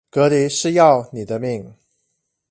[0.09, 1.75] 隔離是要你的命